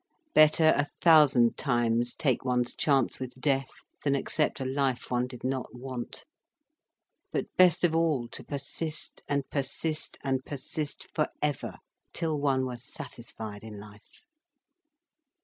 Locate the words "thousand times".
0.99-2.15